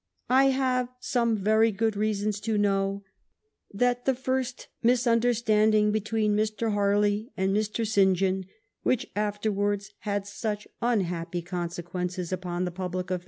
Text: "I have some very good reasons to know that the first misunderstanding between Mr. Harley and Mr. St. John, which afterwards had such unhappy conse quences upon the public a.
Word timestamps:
"I 0.30 0.50
have 0.50 0.88
some 1.00 1.36
very 1.36 1.72
good 1.72 1.96
reasons 1.96 2.38
to 2.42 2.56
know 2.56 3.02
that 3.72 4.04
the 4.04 4.14
first 4.14 4.68
misunderstanding 4.84 5.90
between 5.90 6.36
Mr. 6.36 6.74
Harley 6.74 7.32
and 7.36 7.52
Mr. 7.52 7.84
St. 7.84 8.16
John, 8.16 8.44
which 8.84 9.10
afterwards 9.16 9.90
had 10.06 10.28
such 10.28 10.68
unhappy 10.80 11.42
conse 11.42 11.82
quences 11.82 12.30
upon 12.30 12.64
the 12.66 12.70
public 12.70 13.10
a. 13.10 13.20